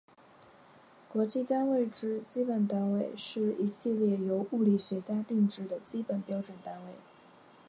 [1.13, 6.93] 国际单位制基本单位是一系列由物理学家订定的基本标准单位。